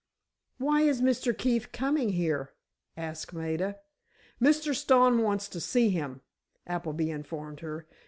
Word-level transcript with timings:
"Why 0.57 0.81
is 0.81 0.99
Mr. 0.99 1.31
Keefe 1.37 1.71
coming 1.71 2.09
here?" 2.13 2.53
asked 2.97 3.33
Maida. 3.33 3.77
"Mr. 4.41 4.73
Stone 4.73 5.21
wants 5.21 5.47
to 5.49 5.59
see 5.59 5.91
him," 5.91 6.21
Appleby 6.65 7.11
informed 7.11 7.59
her. 7.59 7.85